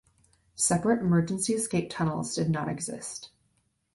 [0.55, 3.29] Separate emergency-escape tunnels did not exist.